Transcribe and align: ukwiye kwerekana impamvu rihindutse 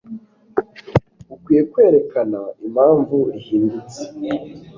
ukwiye 1.33 1.61
kwerekana 1.71 2.39
impamvu 2.65 3.17
rihindutse 3.33 4.01